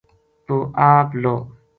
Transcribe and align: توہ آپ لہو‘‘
توہ 0.45 0.63
آپ 0.91 1.07
لہو‘‘ 1.21 1.37